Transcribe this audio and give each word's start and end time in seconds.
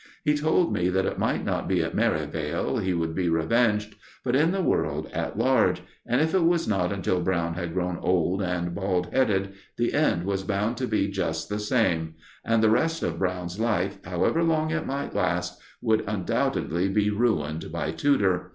He 0.23 0.35
told 0.35 0.73
me 0.73 0.89
that 0.89 1.05
it 1.05 1.19
might 1.19 1.45
not 1.45 1.67
be 1.67 1.83
at 1.83 1.93
Merivale 1.93 2.79
he 2.79 2.91
would 2.91 3.13
be 3.13 3.29
revenged, 3.29 3.93
but 4.25 4.35
in 4.35 4.51
the 4.51 4.63
world 4.63 5.07
at 5.13 5.37
large, 5.37 5.83
and 6.07 6.19
if 6.19 6.33
it 6.33 6.43
was 6.43 6.67
not 6.67 6.91
until 6.91 7.21
Brown 7.21 7.53
had 7.53 7.75
grown 7.75 7.99
old 8.01 8.41
and 8.41 8.73
bald 8.73 9.13
headed, 9.13 9.53
the 9.77 9.93
end 9.93 10.23
was 10.23 10.41
bound 10.41 10.77
to 10.77 10.87
be 10.87 11.07
just 11.11 11.49
the 11.49 11.59
same, 11.59 12.15
and 12.43 12.63
the 12.63 12.71
rest 12.71 13.03
of 13.03 13.19
Brown's 13.19 13.59
life, 13.59 13.99
however 14.03 14.41
long 14.41 14.71
it 14.71 14.87
might 14.87 15.13
last, 15.13 15.61
would 15.83 16.03
undoubtedly 16.07 16.89
be 16.89 17.11
ruined 17.11 17.71
by 17.71 17.91
Tudor. 17.91 18.49